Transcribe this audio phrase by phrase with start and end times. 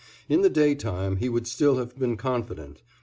[0.27, 2.81] In the daytime he would still have been confident.